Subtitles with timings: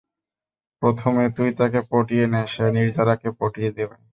[0.81, 3.95] প্রথমে তুই তাকে পটিয়ে নে, সে নির্জারাকে পটিয়ে দিবে।